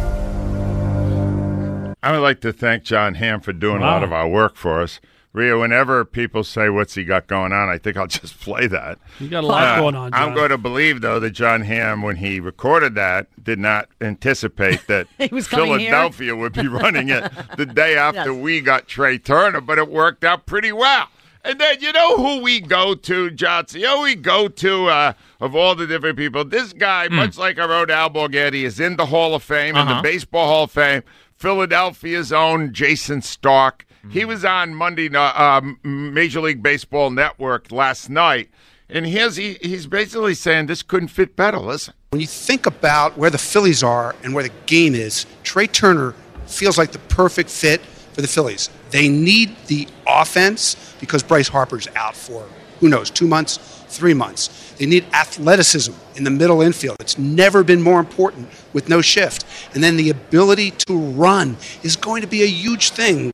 I 2.03 2.11
would 2.11 2.21
like 2.21 2.41
to 2.41 2.53
thank 2.53 2.83
Jon 2.83 3.15
Hamm 3.15 3.41
for 3.41 3.53
doing 3.53 3.77
a 3.77 3.85
lot 3.85 4.03
of 4.03 4.13
our 4.13 4.29
work 4.29 4.55
for 4.55 4.79
us. 4.79 4.99
Rhea, 5.31 5.59
whenever 5.59 6.03
people 6.05 6.43
say, 6.43 6.69
What's 6.69 6.95
he 6.95 7.03
got 7.03 7.27
going 7.27 7.53
on? 7.53 7.69
I 7.69 7.77
think 7.77 7.97
I'll 7.97 8.07
just 8.21 8.39
play 8.39 8.65
that. 8.67 8.97
You 9.19 9.27
got 9.29 9.43
a 9.43 9.47
lot 9.47 9.63
Uh, 9.77 9.81
going 9.81 9.95
on. 9.95 10.13
I'm 10.13 10.33
going 10.33 10.49
to 10.49 10.57
believe, 10.57 11.01
though, 11.01 11.19
that 11.19 11.31
Jon 11.31 11.61
Hamm, 11.61 12.01
when 12.01 12.15
he 12.15 12.39
recorded 12.39 12.95
that, 12.95 13.27
did 13.43 13.59
not 13.59 13.89
anticipate 14.01 14.87
that 14.87 15.07
He 15.19 15.27
was. 15.31 15.47
Philadelphia 15.47 16.35
would 16.35 16.53
be 16.53 16.67
running 16.67 17.09
it 17.09 17.31
the 17.57 17.65
day 17.67 17.95
after 17.95 18.31
Yes. 18.33 18.41
we 18.41 18.61
got 18.61 18.87
Trea 18.87 19.19
Turner, 19.19 19.61
but 19.61 19.77
it 19.77 19.89
worked 19.89 20.23
out 20.23 20.45
pretty 20.47 20.71
well. 20.71 21.07
And 21.45 21.57
then 21.59 21.79
you 21.79 21.93
know 21.93 22.17
who 22.17 22.41
we 22.41 22.59
go 22.59 22.95
to, 22.95 23.31
Johnson? 23.31 23.79
You 23.79 23.85
know 23.87 23.97
who 23.97 24.03
we 24.03 24.15
go 24.15 24.49
to 24.49 24.87
uh, 24.87 25.13
of 25.39 25.55
all 25.55 25.73
the 25.73 25.87
different 25.87 26.17
people? 26.17 26.43
This 26.43 26.73
guy, 26.73 27.07
much 27.07 27.37
like 27.37 27.57
our 27.57 27.71
own 27.71 27.89
Al 27.89 28.09
Morganti, 28.09 28.63
is 28.63 28.79
in 28.79 28.97
the 28.97 29.05
Hall 29.05 29.33
of 29.35 29.41
Fame, 29.43 29.77
in 29.77 29.85
the 29.85 29.91
Uh-huh. 29.93 30.01
Baseball 30.01 30.47
Hall 30.47 30.63
of 30.65 30.71
Fame. 30.71 31.01
Philadelphia's 31.37 32.33
own 32.33 32.73
Jayson 32.73 33.21
Stark. 33.21 33.85
He 34.09 34.25
was 34.25 34.45
on 34.45 34.73
Monday 34.73 35.13
um, 35.15 35.79
Major 35.83 36.41
League 36.41 36.63
Baseball 36.63 37.09
Network 37.09 37.71
last 37.71 38.09
night, 38.09 38.49
and 38.89 39.05
here's 39.05 39.35
he, 39.35 39.57
he's 39.61 39.87
basically 39.87 40.33
saying 40.33 40.67
this 40.67 40.81
couldn't 40.81 41.09
fit 41.09 41.35
better. 41.35 41.59
Listen. 41.59 41.93
When 42.11 42.21
you 42.21 42.27
think 42.27 42.65
about 42.65 43.17
where 43.17 43.29
the 43.29 43.37
Phillies 43.37 43.83
are 43.83 44.15
and 44.23 44.33
where 44.33 44.43
the 44.43 44.53
game 44.65 44.95
is, 44.95 45.25
Trea 45.43 45.67
Turner 45.67 46.15
feels 46.47 46.77
like 46.77 46.91
the 46.91 46.99
perfect 46.99 47.49
fit 47.49 47.81
for 48.13 48.21
the 48.21 48.27
Phillies. 48.27 48.69
They 48.89 49.09
need 49.09 49.55
the 49.67 49.87
offense 50.07 50.95
because 50.99 51.21
Bryce 51.21 51.47
Harper's 51.47 51.87
out 51.95 52.15
for 52.15 52.47
who 52.79 52.89
knows, 52.89 53.09
two 53.09 53.27
months, 53.27 53.57
three 53.89 54.13
months. 54.13 54.73
They 54.77 54.85
need 54.85 55.05
athleticism 55.13 55.93
in 56.15 56.23
the 56.23 56.29
middle 56.29 56.61
infield. 56.61 56.97
It's 56.99 57.17
never 57.17 57.63
been 57.63 57.81
more 57.81 57.99
important 57.99 58.49
with 58.73 58.89
no 58.89 59.01
shift. 59.01 59.45
And 59.73 59.83
then 59.83 59.97
the 59.97 60.09
ability 60.09 60.71
to 60.87 60.97
run 60.97 61.57
is 61.83 61.95
going 61.95 62.21
to 62.21 62.27
be 62.27 62.41
a 62.43 62.47
huge 62.47 62.91
thing. 62.91 63.31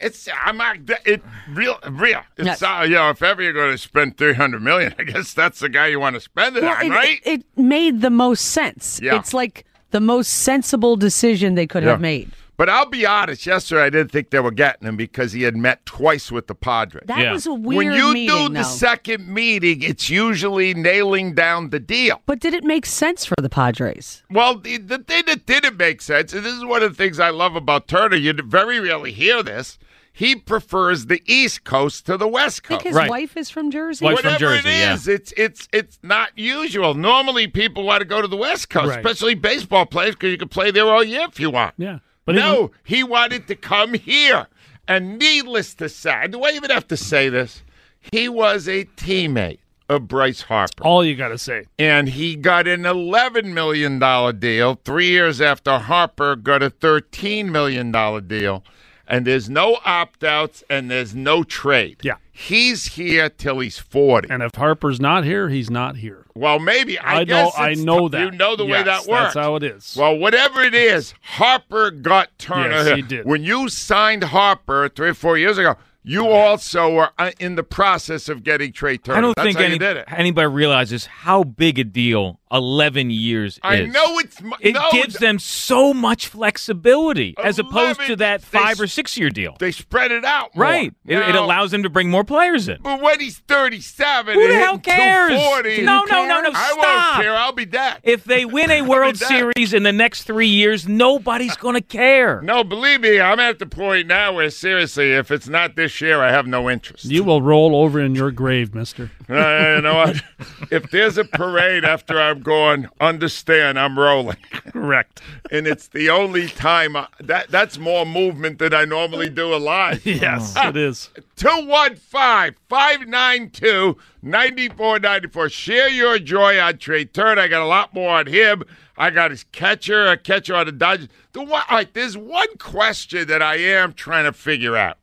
It's 0.00 0.28
I'm 0.44 0.56
not 0.56 0.76
it 1.04 1.22
real 1.50 1.78
real. 1.90 2.22
It's 2.36 2.46
Yes. 2.46 2.62
uh, 2.62 2.82
you 2.84 2.94
know 2.94 3.10
if 3.10 3.22
ever 3.22 3.42
you're 3.42 3.52
going 3.52 3.72
to 3.72 3.78
spend 3.78 4.16
three 4.16 4.34
hundred 4.34 4.62
million, 4.62 4.94
I 4.98 5.02
guess 5.04 5.34
that's 5.34 5.58
the 5.60 5.68
guy 5.68 5.88
you 5.88 5.98
want 6.00 6.14
to 6.14 6.20
spend 6.20 6.56
it 6.56 6.62
Well, 6.62 6.76
on, 6.76 6.86
it, 6.86 6.90
right? 6.90 7.20
it, 7.24 7.40
it 7.40 7.44
made 7.60 8.00
the 8.00 8.10
most 8.10 8.46
sense. 8.46 9.00
Yeah. 9.02 9.16
It's 9.18 9.34
like 9.34 9.64
the 9.90 10.00
most 10.00 10.28
sensible 10.28 10.96
decision 10.96 11.54
they 11.56 11.66
could 11.66 11.82
have 11.82 12.00
made. 12.00 12.30
But 12.58 12.68
I'll 12.68 12.86
be 12.86 13.06
honest. 13.06 13.46
Yesterday, 13.46 13.82
I 13.82 13.90
didn't 13.90 14.10
think 14.10 14.30
they 14.30 14.40
were 14.40 14.50
getting 14.50 14.88
him 14.88 14.96
because 14.96 15.30
he 15.30 15.42
had 15.42 15.56
met 15.56 15.86
twice 15.86 16.32
with 16.32 16.48
the 16.48 16.56
Padres. 16.56 17.04
That 17.06 17.20
Yeah. 17.20 17.32
was 17.32 17.46
a 17.46 17.54
weird 17.54 17.76
when 17.86 17.92
you 17.96 18.12
meeting, 18.12 18.36
do 18.36 18.48
the 18.48 18.54
though. 18.54 18.62
second 18.64 19.28
meeting, 19.32 19.82
it's 19.84 20.10
usually 20.10 20.74
nailing 20.74 21.34
down 21.34 21.70
the 21.70 21.78
deal. 21.78 22.20
but 22.26 22.40
did 22.40 22.54
it 22.54 22.64
make 22.64 22.84
sense 22.84 23.24
for 23.24 23.36
the 23.40 23.48
Padres? 23.48 24.24
Well, 24.28 24.56
the, 24.58 24.76
the 24.78 24.98
thing 24.98 25.22
that 25.26 25.46
didn't 25.46 25.76
make 25.76 26.02
sense, 26.02 26.32
and 26.32 26.44
this 26.44 26.52
is 26.52 26.64
one 26.64 26.82
of 26.82 26.90
the 26.90 26.96
things 26.96 27.20
I 27.20 27.30
love 27.30 27.54
about 27.54 27.86
Turner, 27.86 28.16
you 28.16 28.32
very 28.32 28.80
rarely 28.80 29.12
hear 29.12 29.40
this. 29.44 29.78
He 30.18 30.34
prefers 30.34 31.06
the 31.06 31.22
East 31.26 31.62
Coast 31.62 32.06
to 32.06 32.16
the 32.16 32.26
West 32.26 32.62
I 32.64 32.68
think 32.68 32.80
Coast. 32.80 32.86
his 32.88 32.96
Right. 32.96 33.08
wife 33.08 33.36
is 33.36 33.50
from 33.50 33.70
Jersey. 33.70 34.04
Wife- 34.04 34.18
from 34.18 34.36
Jersey, 34.36 34.68
it 34.68 34.72
yeah. 34.72 34.96
it's 35.06 35.32
it's 35.36 35.68
it's 35.72 35.98
not 36.02 36.30
usual. 36.36 36.94
Normally, 36.94 37.46
people 37.46 37.84
want 37.84 38.00
to 38.00 38.04
go 38.04 38.20
to 38.20 38.26
the 38.26 38.36
West 38.36 38.68
Coast, 38.68 38.88
Right. 38.88 38.98
especially 38.98 39.34
baseball 39.36 39.86
players, 39.86 40.16
because 40.16 40.32
you 40.32 40.36
can 40.38 40.48
play 40.48 40.72
there 40.72 40.86
all 40.86 41.04
year 41.04 41.26
if 41.30 41.38
you 41.38 41.50
want. 41.50 41.74
Yeah. 41.78 42.00
But 42.24 42.34
no, 42.34 42.54
even- 42.54 42.70
he 42.82 43.02
wanted 43.04 43.46
to 43.46 43.54
come 43.54 43.94
here, 43.94 44.48
and 44.88 45.20
needless 45.20 45.72
to 45.74 45.88
say, 45.88 46.26
do 46.28 46.42
I 46.42 46.50
even 46.50 46.70
have 46.70 46.88
to 46.88 46.96
say 46.96 47.28
this? 47.28 47.62
He 48.10 48.28
was 48.28 48.66
a 48.68 48.86
teammate 48.96 49.58
of 49.88 50.08
Bryce 50.08 50.42
Harper. 50.42 50.82
all 50.82 51.04
you 51.04 51.14
got 51.14 51.28
to 51.28 51.38
say. 51.38 51.66
and 51.78 52.08
he 52.08 52.34
got 52.34 52.66
an 52.66 52.82
$11 52.82 53.54
million 53.54 54.00
deal 54.40 54.80
three 54.84 55.08
years 55.10 55.40
after 55.40 55.78
Harper 55.78 56.34
got 56.34 56.62
a 56.62 56.70
$13 56.70 57.46
million 57.50 57.92
deal. 58.26 58.64
And 59.10 59.26
there's 59.26 59.48
no 59.48 59.78
opt 59.86 60.22
outs 60.22 60.62
and 60.68 60.90
there's 60.90 61.14
no 61.14 61.42
trade. 61.42 61.96
Yeah. 62.02 62.16
He's 62.30 62.94
here 62.94 63.30
till 63.30 63.58
he's 63.60 63.78
40. 63.78 64.28
And 64.30 64.42
if 64.42 64.54
Harper's 64.54 65.00
not 65.00 65.24
here, 65.24 65.48
he's 65.48 65.70
not 65.70 65.96
here. 65.96 66.26
well, 66.34 66.58
maybe. 66.58 66.98
I, 66.98 67.20
I, 67.20 67.24
know. 67.24 67.50
I 67.56 67.74
know 67.74 68.08
t- 68.08 68.12
that. 68.16 68.20
You 68.20 68.30
know 68.38 68.54
the 68.54 68.66
way 68.66 68.82
that 68.82 69.06
works. 69.06 69.34
That's 69.34 69.34
how 69.34 69.56
it 69.56 69.62
is. 69.62 69.96
Well, 69.98 70.16
whatever 70.18 70.60
it 70.62 70.74
is, 70.74 71.14
Harper 71.22 71.90
got 71.90 72.38
Turner. 72.38 72.70
Yes, 72.84 72.96
he 72.96 73.02
did. 73.02 73.26
When 73.26 73.42
you 73.42 73.68
signed 73.68 74.24
Harper 74.24 74.88
three 74.88 75.08
or 75.08 75.14
four 75.14 75.36
years 75.38 75.58
ago, 75.58 75.76
you 76.04 76.28
also 76.28 76.94
were 76.94 77.10
uh, 77.18 77.32
in 77.40 77.56
the 77.56 77.62
process 77.64 78.28
of 78.28 78.44
getting 78.44 78.72
Trea 78.72 78.98
Turner. 78.98 79.18
I 79.18 79.20
don't 79.20 79.34
That's 79.36 79.46
think 79.46 79.58
how 79.58 79.64
any, 79.64 79.74
you 79.74 79.78
did 79.78 79.96
it. 79.96 80.04
anybody 80.08 80.46
realizes 80.46 81.06
how 81.06 81.44
big 81.44 81.78
a 81.78 81.84
deal 81.84 82.38
11 82.52 83.10
years 83.10 83.58
I 83.62 83.76
is. 83.76 83.92
know 83.92 84.18
it's 84.18 84.40
m- 84.40 84.52
It 84.60 84.72
no, 84.74 84.88
gives 84.92 85.14
them 85.18 85.38
so 85.38 85.92
much 85.94 86.26
flexibility 86.28 87.34
as 87.42 87.58
opposed 87.58 88.00
to 88.00 88.06
11 88.14 88.18
that 88.18 88.42
they 88.42 88.58
five 88.58 88.80
or 88.80 88.86
six 88.86 89.16
year 89.16 89.30
deal. 89.30 89.56
They 89.58 89.72
spread 89.72 90.10
it 90.12 90.24
out. 90.24 90.54
more. 90.54 90.64
Right. 90.64 90.92
It, 91.06 91.16
it 91.16 91.32
Now- 91.32 91.44
allows 91.44 91.70
them 91.70 91.82
to 91.82 91.90
bring 91.90 92.10
more 92.10 92.24
players 92.24 92.68
in. 92.68 92.78
But 92.82 93.00
when 93.00 93.20
he's 93.20 93.38
37 93.38 94.34
Who 94.34 94.40
and 94.42 94.50
the 94.50 94.54
hell 94.56 94.76
hitting 94.76 94.80
cares? 94.80 95.30
240, 95.30 95.82
No, 95.82 96.04
no, 96.10 96.26
no, 96.26 96.40
no, 96.42 96.50
I 96.54 96.70
stop. 96.72 96.76
won't 97.14 97.22
care. 97.24 97.36
I'll 97.36 97.52
be 97.52 97.66
dead. 97.66 97.98
If 98.02 98.24
they 98.24 98.44
win 98.44 98.70
a 98.70 98.82
World 98.88 99.16
that- 99.16 99.28
Series 99.28 99.72
in 99.74 99.82
the 99.82 99.92
next 99.92 100.22
three 100.24 100.48
years, 100.48 100.86
nobody's 100.88 101.56
going 101.56 101.74
to 101.74 101.80
care. 101.82 102.40
no, 102.42 102.64
believe 102.64 103.00
me, 103.00 103.20
I'm 103.20 103.38
at 103.40 103.58
the 103.58 103.66
point 103.66 104.06
now 104.06 104.32
where 104.34 104.50
seriously, 104.50 105.12
if 105.12 105.30
it's 105.30 105.48
not 105.48 105.76
this 105.76 106.00
year, 106.00 106.20
I 106.22 106.30
have 106.32 106.46
no 106.46 106.68
interest. 106.70 107.04
you 107.04 107.24
will 107.24 107.42
roll 107.42 107.76
over 107.76 108.00
in 108.00 108.14
your 108.14 108.30
grave, 108.30 108.74
mister. 108.74 109.10
Uh, 109.30 109.74
you 109.76 109.82
know 109.82 109.94
what? 109.94 110.22
if 110.70 110.90
there's 110.90 111.18
a 111.18 111.24
parade 111.24 111.84
after 111.84 112.18
I'm 112.38 112.44
gone, 112.44 112.88
understand 113.00 113.78
I'm 113.80 113.98
rolling. 113.98 114.36
Correct. 114.72 115.20
and 115.50 115.66
it's 115.66 115.88
the 115.88 116.08
only 116.10 116.46
time 116.46 116.94
I, 116.94 117.08
that 117.20 117.50
that's 117.50 117.78
more 117.78 118.06
movement 118.06 118.60
than 118.60 118.72
I 118.72 118.84
normally 118.84 119.28
do 119.28 119.52
alive. 119.54 120.04
Yes, 120.18 120.54
ah, 120.56 120.68
it 120.68 120.76
is. 120.76 121.10
215 121.36 122.54
592 122.68 123.96
9494. 124.22 125.48
Share 125.48 125.88
your 125.88 126.18
joy 126.18 126.58
on 126.60 126.78
Trea 126.78 127.04
Turner. 127.04 127.42
I 127.42 127.48
got 127.48 127.62
a 127.62 127.66
lot 127.66 127.94
more 127.94 128.10
on 128.18 128.26
him. 128.26 128.62
I 128.96 129.10
got 129.10 129.30
his 129.30 129.44
catcher, 129.44 130.06
a 130.06 130.16
catcher 130.16 130.54
on 130.54 130.66
the 130.66 130.72
Dodgers. 130.72 131.08
The 131.32 131.42
one, 131.42 131.62
right, 131.70 131.92
there's 131.92 132.16
one 132.16 132.56
question 132.58 133.26
that 133.28 133.42
I 133.42 133.56
am 133.56 133.92
trying 133.92 134.24
to 134.24 134.32
figure 134.32 134.76
out. 134.76 134.98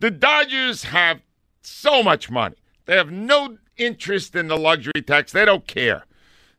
The 0.00 0.10
Dodgers 0.10 0.84
have 0.84 1.20
so 1.62 2.02
much 2.02 2.30
money, 2.30 2.56
they 2.86 2.96
have 2.96 3.10
no 3.10 3.58
interest 3.76 4.34
in 4.34 4.48
the 4.48 4.56
luxury 4.56 5.02
tax, 5.06 5.32
they 5.32 5.44
don't 5.44 5.66
care. 5.66 6.04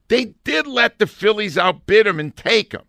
They 0.09 0.33
did 0.43 0.67
let 0.67 0.99
the 0.99 1.07
Phillies 1.07 1.57
outbid 1.57 2.05
him 2.05 2.19
and 2.19 2.35
take 2.35 2.73
him. 2.73 2.81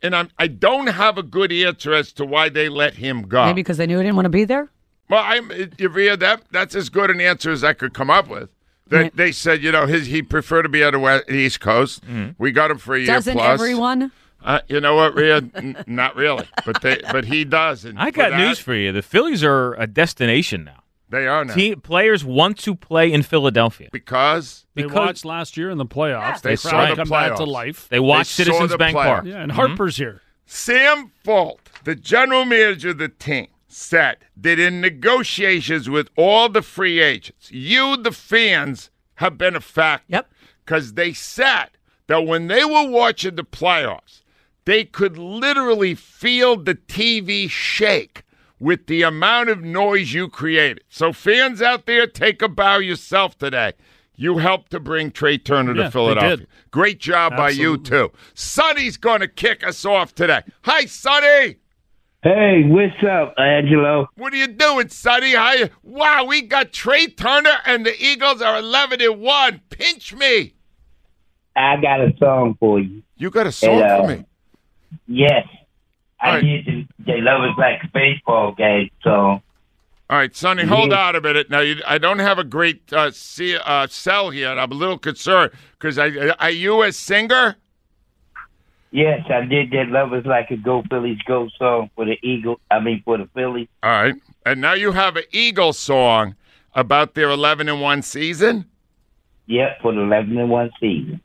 And 0.00 0.14
I'm, 0.14 0.30
I 0.38 0.46
don't 0.46 0.86
have 0.86 1.18
a 1.18 1.22
good 1.24 1.50
answer 1.50 1.92
as 1.92 2.12
to 2.12 2.24
why 2.24 2.48
they 2.48 2.68
let 2.68 2.94
him 2.94 3.22
go. 3.22 3.44
Maybe 3.46 3.62
because 3.62 3.78
they 3.78 3.86
knew 3.86 3.98
he 3.98 4.04
didn't 4.04 4.14
want 4.16 4.26
to 4.26 4.30
be 4.30 4.44
there. 4.44 4.70
Well, 5.10 5.24
I'm 5.24 5.48
Yavia, 5.48 6.18
that 6.20 6.42
that's 6.52 6.74
as 6.74 6.88
good 6.88 7.10
an 7.10 7.20
answer 7.20 7.50
as 7.50 7.64
I 7.64 7.72
could 7.72 7.94
come 7.94 8.10
up 8.10 8.28
with. 8.28 8.50
They, 8.86 9.10
they 9.10 9.32
said, 9.32 9.62
you 9.62 9.72
know, 9.72 9.86
his 9.86 10.06
he 10.06 10.22
preferred 10.22 10.62
to 10.62 10.68
be 10.68 10.82
on 10.84 10.92
the 10.92 10.98
west, 10.98 11.28
East 11.30 11.60
Coast. 11.60 12.02
We 12.38 12.52
got 12.52 12.70
him 12.70 12.78
for 12.78 12.94
a 12.94 12.98
year 12.98 13.06
Doesn't 13.06 13.34
plus. 13.34 13.60
everyone? 13.60 14.12
Uh, 14.42 14.60
you 14.68 14.80
know 14.80 14.94
what, 14.94 15.14
Rhea? 15.14 15.36
N- 15.54 15.82
not 15.86 16.14
really, 16.14 16.46
but 16.64 16.80
they, 16.80 17.00
but 17.10 17.24
he 17.24 17.44
does. 17.44 17.84
And 17.84 17.98
I 17.98 18.10
got 18.10 18.30
that, 18.30 18.38
news 18.38 18.58
for 18.58 18.74
you. 18.74 18.92
The 18.92 19.02
Phillies 19.02 19.42
are 19.42 19.74
a 19.74 19.86
destination 19.86 20.64
now. 20.64 20.82
They 21.10 21.26
are 21.26 21.44
now 21.44 21.54
Team, 21.54 21.80
players 21.80 22.24
want 22.24 22.58
to 22.58 22.74
play 22.74 23.12
in 23.12 23.22
Philadelphia. 23.22 23.88
because 23.92 24.66
They 24.74 24.82
Because- 24.82 24.96
watched 24.96 25.24
last 25.24 25.56
year 25.56 25.70
in 25.70 25.78
the 25.78 25.86
playoffs. 25.86 26.42
They 26.42 26.50
They 26.50 26.56
saw 26.56 26.70
tried 26.70 26.90
the 26.90 26.94
to 26.96 27.02
come 27.02 27.08
back 27.08 27.36
to 27.36 27.44
life. 27.44 27.88
They 27.88 28.00
watch 28.00 28.36
They 28.36 28.44
Citizens 28.44 28.70
the 28.70 28.78
Bank 28.78 28.96
playoffs. 28.96 29.04
Park. 29.04 29.24
Yeah, 29.26 29.42
and 29.42 29.52
Harper's 29.52 29.94
mm-hmm. 29.94 30.02
here. 30.02 30.22
Sam 30.46 31.12
Fuld, 31.24 31.58
the 31.84 31.94
general 31.94 32.44
manager 32.44 32.90
of 32.90 32.98
the 32.98 33.08
team, 33.08 33.48
said 33.68 34.18
that 34.36 34.58
in 34.58 34.80
negotiations 34.80 35.90
with 35.90 36.08
all 36.16 36.48
the 36.48 36.62
free 36.62 37.00
agents, 37.00 37.50
you, 37.50 37.96
the 37.96 38.12
fans, 38.12 38.90
have 39.16 39.36
been 39.36 39.56
a 39.56 39.60
factor. 39.60 40.04
Yep. 40.08 40.30
Because 40.64 40.94
they 40.94 41.12
said 41.12 41.68
that 42.06 42.26
when 42.26 42.46
they 42.46 42.64
were 42.64 42.88
watching 42.88 43.36
the 43.36 43.44
playoffs, 43.44 44.22
they 44.64 44.84
could 44.84 45.18
literally 45.18 45.94
feel 45.94 46.56
the 46.56 46.74
TV 46.74 47.48
shake 47.48 48.22
with 48.60 48.86
the 48.86 49.02
amount 49.02 49.48
of 49.50 49.62
noise 49.62 50.12
you 50.12 50.28
created. 50.28 50.82
So, 50.88 51.12
fans 51.12 51.62
out 51.62 51.86
there, 51.86 52.06
take 52.06 52.42
a 52.42 52.48
bow 52.48 52.78
yourself 52.78 53.36
today. 53.38 53.72
You 54.16 54.38
helped 54.38 54.72
to 54.72 54.80
bring 54.80 55.10
Trea 55.12 55.38
Turner 55.38 55.70
Yeah, 55.72 55.76
to 55.76 55.82
they 55.84 55.90
Philadelphia. 55.90 56.36
did. 56.38 56.46
Great 56.72 56.98
job 56.98 57.36
by 57.36 57.50
you, 57.50 57.76
too. 57.78 58.10
Sonny's 58.34 58.96
going 58.96 59.20
to 59.20 59.28
kick 59.28 59.64
us 59.64 59.84
off 59.84 60.12
today. 60.14 60.42
Hi, 60.62 60.86
Sonny. 60.86 61.56
Hey, 62.24 62.64
what's 62.66 63.00
up, 63.08 63.34
Angelo? 63.38 64.08
What 64.16 64.32
are 64.32 64.36
you 64.36 64.48
doing, 64.48 64.88
Sonny? 64.88 65.34
How 65.34 65.52
you? 65.52 65.68
Wow, 65.84 66.24
we 66.24 66.42
got 66.42 66.72
Trey 66.72 67.06
Turner 67.06 67.58
and 67.64 67.86
the 67.86 67.94
Eagles 68.04 68.42
are 68.42 68.58
11 68.58 69.00
and 69.00 69.20
1. 69.20 69.60
Pinch 69.70 70.12
me. 70.14 70.54
I 71.54 71.76
got 71.80 72.00
a 72.00 72.12
song 72.18 72.56
for 72.58 72.80
you. 72.80 73.04
You 73.16 73.30
got 73.30 73.46
a 73.46 73.52
song 73.52 73.70
Hey, 73.78 73.82
uh, 73.82 74.02
for 74.02 74.08
me. 74.08 74.24
Yes. 75.06 75.46
I 76.20 76.28
Alright. 76.28 76.44
did 76.44 76.66
the 76.66 76.97
They 77.08 77.22
Love 77.22 77.40
Us 77.40 77.56
Like 77.56 77.82
a 77.82 77.88
Baseball 77.88 78.52
game 78.52 78.90
so. 79.02 79.40
All 80.10 80.16
right, 80.16 80.34
Sonny, 80.34 80.64
hold 80.64 80.92
on 80.92 81.16
a 81.16 81.20
minute. 81.20 81.50
Now, 81.50 81.60
you, 81.60 81.82
I 81.86 81.98
don't 81.98 82.18
have 82.18 82.38
a 82.38 82.44
great 82.44 82.92
uh, 82.92 83.10
see, 83.10 83.56
uh, 83.56 83.86
sell 83.88 84.30
here, 84.30 84.50
and 84.50 84.60
I'm 84.60 84.72
a 84.72 84.74
little 84.74 84.98
concerned 84.98 85.52
because 85.72 85.98
I, 85.98 86.34
are 86.38 86.50
you 86.50 86.82
a 86.82 86.92
singer? 86.92 87.56
Yes, 88.90 89.26
I 89.28 89.44
did 89.44 89.70
that 89.72 89.88
Love 89.88 90.14
is 90.14 90.24
Like 90.24 90.50
a 90.50 90.56
Go 90.56 90.82
Phillies 90.88 91.18
Go 91.26 91.48
song 91.58 91.90
for 91.94 92.04
the 92.04 92.18
Eagle. 92.22 92.60
I 92.70 92.80
mean, 92.80 93.02
for 93.04 93.18
the 93.18 93.26
Phillies. 93.34 93.68
All 93.82 93.90
right, 93.90 94.14
and 94.46 94.60
now 94.60 94.74
you 94.74 94.92
have 94.92 95.16
an 95.16 95.24
Eagle 95.30 95.72
song 95.72 96.36
about 96.74 97.14
their 97.14 97.30
11 97.30 97.68
and 97.70 97.80
1 97.80 98.02
season. 98.02 98.66
Yep, 99.46 99.80
for 99.80 99.94
the 99.94 100.00
11 100.00 100.36
and 100.38 100.50
1 100.50 100.70
season. 100.78 101.20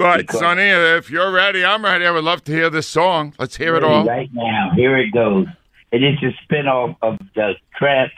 But 0.00 0.16
Because- 0.18 0.40
Sonny, 0.40 0.62
if 0.62 1.10
you're 1.10 1.30
ready, 1.30 1.62
I'm 1.62 1.84
ready. 1.84 2.06
I 2.06 2.10
would 2.10 2.24
love 2.24 2.42
to 2.44 2.52
hear 2.52 2.70
this 2.70 2.86
song. 2.88 3.34
Let's 3.38 3.56
hear 3.56 3.76
it 3.76 3.84
all. 3.84 4.06
Right 4.06 4.30
now, 4.32 4.70
here 4.74 4.96
it 4.96 5.10
goes. 5.12 5.46
It 5.92 6.02
is 6.02 6.16
a 6.22 6.32
spinoff 6.52 6.96
of 7.02 7.18
the 7.34 7.52
Trammps 7.78 8.10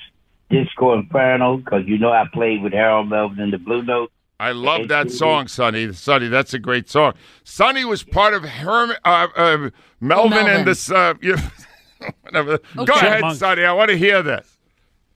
Disco 0.48 0.92
Inferno 0.94 1.56
because 1.56 1.82
you 1.86 1.98
know 1.98 2.12
I 2.12 2.24
played 2.32 2.62
with 2.62 2.72
Harold 2.72 3.08
Melvin 3.08 3.40
in 3.40 3.50
the 3.50 3.58
Blue 3.58 3.82
Note. 3.82 4.12
I 4.38 4.52
love 4.52 4.86
that 4.88 5.10
song, 5.10 5.48
Sonny. 5.48 5.92
Sonny, 5.92 6.28
that's 6.28 6.54
a 6.54 6.58
great 6.60 6.88
song. 6.88 7.14
Sonny 7.42 7.84
was 7.84 8.04
part 8.04 8.32
of 8.34 8.44
Herm, 8.44 8.92
uh, 9.04 9.26
uh, 9.36 9.56
Melvin, 10.00 10.30
Melvin. 10.30 10.46
and 10.48 10.64
this. 10.66 10.88
Uh, 10.90 11.14
you, 11.20 11.36
whatever. 12.22 12.58
Go 12.76 12.82
ahead, 12.84 13.14
Chipmunks. 13.14 13.38
Sonny. 13.38 13.64
I 13.64 13.72
want 13.72 13.90
to 13.90 13.96
hear 13.98 14.22
this. 14.22 14.56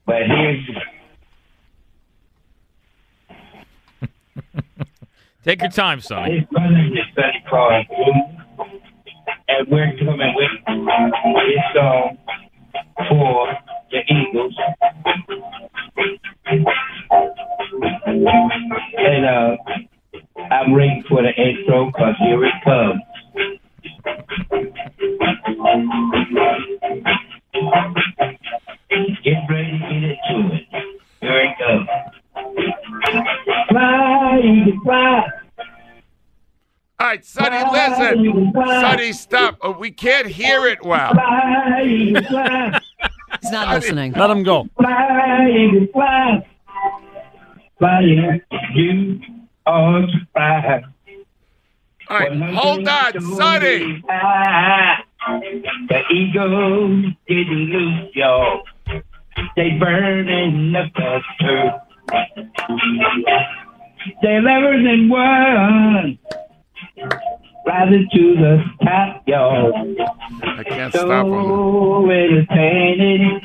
But 0.05 0.23
here's 0.27 0.65
Take 5.47 5.63
your 5.63 5.71
time, 5.71 6.01
Sonny. 6.01 6.41
his 6.41 6.49
brother 6.49 7.33
Clark, 7.49 7.87
and 9.49 9.69
we're 9.69 9.97
coming 9.97 10.35
with 10.35 10.51
his 10.67 11.61
song 11.73 12.19
for 13.09 13.55
the 13.93 14.01
Eagles. 14.13 14.57
And 18.99 19.25
uh, 19.25 19.57
I'm 20.51 20.75
ready 20.75 21.05
for 21.09 21.23
the 21.23 21.33
intro 21.41 21.87
because 21.93 22.17
here 22.19 22.45
it 22.45 22.53
comes. 22.65 22.86
Listen. 38.15 38.53
Sonny, 38.55 39.13
stop. 39.13 39.59
Uh, 39.63 39.73
we 39.79 39.91
can't 39.91 40.27
hear 40.27 40.67
it 40.67 40.85
well. 40.85 41.13
Fly, 41.13 41.83
Eagle, 41.85 42.23
fly. 42.25 42.81
He's 43.43 43.51
not 43.51 43.75
listening. 43.75 44.13
Let 44.13 44.31
him 44.31 44.43
go. 44.43 44.69
Fly, 44.77 45.49
Eagle, 45.51 45.87
fly. 45.93 46.47
Fly, 47.79 48.01
you 48.75 49.21
are 49.67 50.03
to. 50.03 50.83
All 52.09 52.19
right, 52.19 52.41
hold 52.55 52.87
on, 52.87 53.21
Sonny. 53.21 54.03
The 55.89 56.03
eagles 56.13 57.05
getting 57.27 57.69
loose, 57.73 58.15
y'all. 58.15 58.63
They 59.57 59.71
burning 59.71 60.75
up 60.77 60.93
the 60.95 61.21
turf. 61.41 61.75
They 64.23 64.41
level 64.41 64.87
in 64.87 65.09
one. 65.09 66.19
Rising 67.67 68.09
to 68.15 68.35
the 68.37 68.65
top, 68.85 69.23
y'all. 69.27 69.73
I 70.45 70.63
can't 70.63 70.93
stop 70.93 71.27
him. 71.27 71.33
So 71.33 72.11
entertaining 72.11 73.41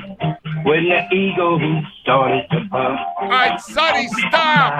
when 0.63 0.89
the 0.89 1.15
eagle 1.15 1.59
started 2.03 2.45
to 2.51 2.59
bump. 2.69 2.99
All 3.19 3.29
right, 3.29 3.59
Sonny, 3.59 4.07
stop. 4.07 4.73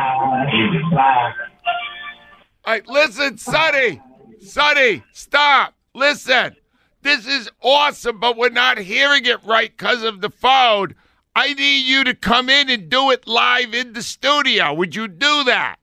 All 2.63 2.73
right, 2.73 2.87
listen, 2.87 3.37
Sonny. 3.39 3.99
Sonny, 4.41 5.03
stop. 5.11 5.73
Listen. 5.95 6.55
This 7.01 7.25
is 7.25 7.49
awesome, 7.63 8.19
but 8.19 8.37
we're 8.37 8.49
not 8.49 8.77
hearing 8.77 9.25
it 9.25 9.43
right 9.43 9.75
because 9.75 10.03
of 10.03 10.21
the 10.21 10.29
phone. 10.29 10.93
I 11.35 11.55
need 11.55 11.87
you 11.87 12.03
to 12.03 12.13
come 12.13 12.47
in 12.47 12.69
and 12.69 12.89
do 12.89 13.09
it 13.09 13.27
live 13.27 13.73
in 13.73 13.93
the 13.93 14.03
studio. 14.03 14.71
Would 14.73 14.95
you 14.95 15.07
do 15.07 15.45
that? 15.45 15.77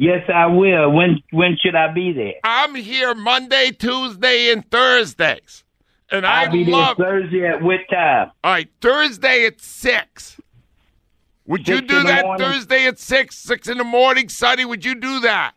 Yes, 0.00 0.22
I 0.34 0.46
will. 0.46 0.90
When 0.92 1.22
when 1.30 1.58
should 1.60 1.74
I 1.74 1.92
be 1.92 2.14
there? 2.14 2.32
I'm 2.42 2.74
here 2.74 3.14
Monday, 3.14 3.70
Tuesday, 3.70 4.50
and 4.50 4.68
Thursdays. 4.70 5.62
And 6.10 6.26
I 6.26 6.44
I'll 6.44 6.50
be 6.52 6.64
love. 6.64 6.96
there 6.96 7.20
Thursday 7.20 7.46
at 7.46 7.62
what 7.62 7.80
time? 7.90 8.30
All 8.42 8.50
right, 8.52 8.68
Thursday 8.80 9.44
at 9.44 9.60
6. 9.60 10.40
Would 11.46 11.68
you 11.68 11.82
do 11.82 12.02
that 12.04 12.24
morning? 12.24 12.46
Thursday 12.46 12.86
at 12.86 12.98
6, 12.98 13.36
6 13.36 13.68
in 13.68 13.76
the 13.76 13.84
morning, 13.84 14.30
Sonny? 14.30 14.64
Would 14.64 14.86
you 14.86 14.94
do 14.94 15.20
that? 15.20 15.52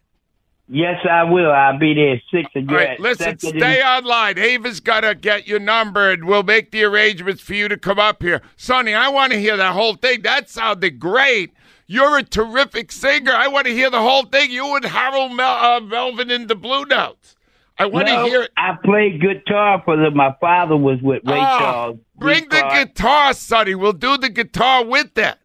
Yes, 0.68 0.98
I 1.10 1.24
will. 1.24 1.52
I'll 1.52 1.78
be 1.80 1.94
there 1.94 2.14
at 2.16 2.22
six. 2.32 2.50
And 2.56 2.70
All 2.70 2.76
right, 2.78 3.00
listen, 3.00 3.38
stay 3.40 3.82
and- 3.82 4.06
online. 4.06 4.38
Ava's 4.38 4.80
got 4.82 5.02
to 5.02 5.15
get 5.15 5.48
your 5.48 5.60
number, 5.60 6.12
and 6.12 6.26
we'll 6.26 6.44
make 6.44 6.72
the 6.72 6.84
arrangements 6.84 7.41
for 7.41 7.54
you 7.54 7.67
to 7.70 7.78
come 7.78 8.00
up 8.00 8.22
here. 8.22 8.41
Sonny, 8.58 8.94
I 8.94 9.08
want 9.08 9.32
to 9.34 9.39
hear 9.39 9.56
that 9.56 9.74
whole 9.74 9.96
thing. 9.96 10.22
That 10.24 10.50
sounded 10.50 11.00
great. 11.00 11.54
You're 11.93 12.17
a 12.17 12.23
terrific 12.23 12.91
singer. 12.91 13.34
I 13.34 13.47
want 13.49 13.67
to 13.67 13.71
hear 13.73 13.91
the 13.91 14.01
whole 14.01 14.23
thing. 14.25 14.49
You 14.49 14.75
and 14.75 14.84
Harold 14.84 15.34
Mel- 15.34 15.63
uh, 15.63 15.79
Melvin 15.79 16.32
in 16.32 16.47
the 16.47 16.56
Blue 16.56 16.86
Notes. 16.86 17.36
I 17.77 17.86
want 17.86 18.08
to 18.08 18.23
hear 18.23 18.41
it. 18.41 18.51
I 18.58 18.71
played 18.84 19.21
guitar 19.21 19.79
for 19.86 19.95
them. 19.95 20.15
My 20.17 20.36
father 20.41 20.75
was 20.75 20.99
with 21.03 21.21
Ray 21.23 21.34
Oh, 21.38 21.60
Charles. 21.60 21.99
bring 22.15 22.45
the 22.49 22.56
Guitar. 22.56 22.86
guitar, 22.86 23.34
Sonny. 23.36 23.75
We'll 23.75 23.93
do 23.93 24.17
the 24.17 24.29
guitar 24.29 24.84
with 24.84 25.13
that. 25.13 25.38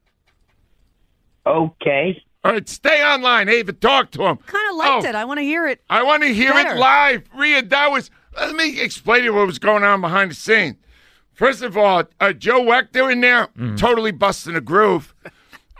Okay. 1.46 2.22
All 2.44 2.52
right, 2.52 2.66
stay 2.66 3.02
online. 3.04 3.50
Ava, 3.50 3.74
talk 3.74 4.10
to 4.12 4.22
him. 4.24 4.38
Kind 4.38 4.70
of 4.70 4.76
liked 4.76 5.04
Oh. 5.04 5.08
it. 5.08 5.14
I 5.14 5.24
want 5.26 5.38
to 5.40 5.44
hear 5.44 5.66
it. 5.66 5.82
I 5.90 6.02
want 6.02 6.22
to 6.22 6.32
hear 6.32 6.52
Better. 6.54 6.76
it 6.76 6.78
live. 6.78 7.22
Rhea, 7.34 7.62
that 7.62 7.90
was. 7.90 8.10
Let 8.38 8.54
me 8.54 8.80
explain 8.80 9.18
to 9.20 9.24
you 9.24 9.34
what 9.34 9.46
was 9.46 9.58
going 9.58 9.82
on 9.84 10.00
behind 10.00 10.30
the 10.30 10.34
scenes. 10.34 10.76
First 11.34 11.62
of 11.62 11.76
all, 11.76 12.04
uh, 12.20 12.32
Joe 12.32 12.62
Wechter 12.62 13.12
in 13.12 13.20
there, 13.20 13.48
totally 13.76 14.12
busting 14.12 14.54
a 14.56 14.60
groove. 14.60 15.14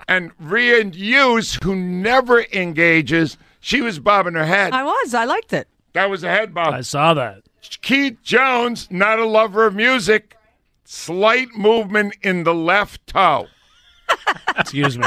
And 0.08 0.32
Rhea 0.40 0.84
Hughes, 0.86 1.58
who 1.62 1.76
never 1.76 2.44
engages, 2.52 3.36
she 3.60 3.82
was 3.82 3.98
bobbing 3.98 4.34
her 4.34 4.46
head. 4.46 4.72
I 4.72 4.82
was. 4.82 5.14
I 5.14 5.24
liked 5.24 5.52
it. 5.52 5.68
that 5.92 6.08
was 6.10 6.24
a 6.24 6.30
head 6.30 6.54
bob. 6.54 6.74
I 6.74 6.80
saw 6.80 7.14
that. 7.14 7.42
Keith 7.82 8.16
Jones, 8.22 8.88
not 8.90 9.18
a 9.18 9.26
lover 9.26 9.66
of 9.66 9.74
music, 9.74 10.36
slight 10.84 11.48
movement 11.54 12.16
in 12.22 12.44
the 12.44 12.54
left 12.54 13.06
toe. 13.06 13.46
Excuse 14.58 14.96
me. 14.96 15.06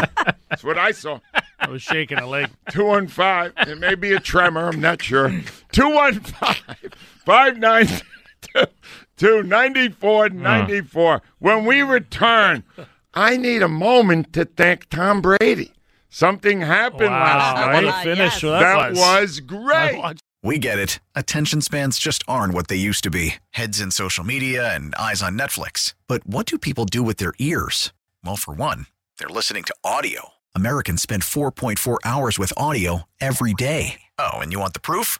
That's 0.50 0.64
what 0.64 0.78
I 0.78 0.92
saw. 0.92 1.20
I 1.60 1.70
was 1.70 1.82
shaking 1.82 2.20
a 2.20 2.28
leg. 2.28 2.50
215. 2.70 3.54
It 3.72 3.80
may 3.80 3.96
be 3.96 4.14
a 4.14 4.20
tremor. 4.20 4.68
I'm 4.68 4.80
not 4.80 5.02
sure. 5.02 5.30
215 5.72 6.92
592 7.26 9.44
9494. 9.44 11.22
When 11.40 11.66
we 11.66 11.82
return, 11.82 12.64
I 13.14 13.38
need 13.38 13.62
a 13.62 13.68
moment 13.68 14.34
to 14.34 14.46
thank 14.46 14.90
Tom 14.90 15.22
Brady. 15.22 15.74
Something 16.10 16.62
happened 16.62 17.10
last 17.12 17.56
Wow. 17.58 17.66
night. 17.68 17.84
What 17.86 17.94
a 18.00 18.04
finish 18.04 18.34
yes. 18.34 18.42
that, 18.42 18.60
That 18.60 18.90
was. 18.92 19.00
was 19.00 19.40
great. 19.42 20.22
We 20.44 20.58
get 20.58 20.80
it. 20.80 21.00
Attention 21.16 21.62
spans 21.62 22.00
just 22.00 22.24
aren't 22.28 22.54
what 22.54 22.68
they 22.68 22.76
used 22.76 23.04
to 23.04 23.10
be 23.12 23.36
heads 23.52 23.80
in 23.80 23.92
social 23.92 24.24
media 24.24 24.74
and 24.74 24.96
eyes 24.96 25.22
on 25.22 25.38
Netflix. 25.38 25.94
But 26.08 26.26
what 26.26 26.46
do 26.48 26.58
people 26.58 26.86
do 26.86 27.04
with 27.04 27.18
their 27.18 27.34
ears? 27.38 27.94
Well, 28.24 28.36
for 28.38 28.54
one, 28.54 28.88
they're 29.20 29.30
listening 29.30 29.64
to 29.66 29.76
audio. 29.84 30.30
Americans 30.56 31.02
spend 31.02 31.24
4.4 31.24 31.98
hours 32.04 32.38
with 32.40 32.52
audio 32.58 33.04
every 33.22 33.54
day. 33.54 34.02
Oh, 34.18 34.40
and 34.40 34.52
you 34.52 34.60
want 34.60 34.74
the 34.74 34.80
proof? 34.82 35.20